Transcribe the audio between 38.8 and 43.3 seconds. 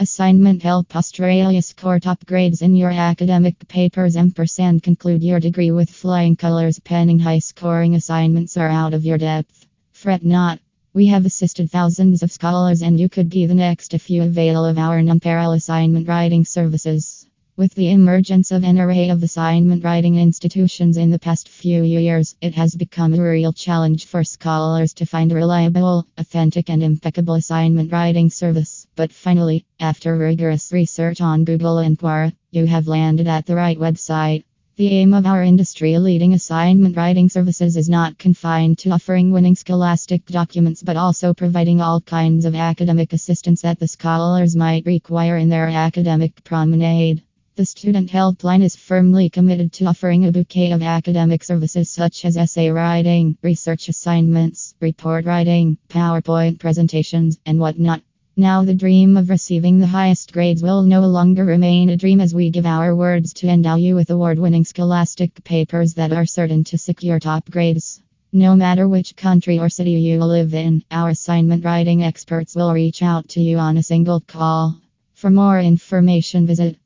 offering winning scholastic documents but also providing all kinds of academic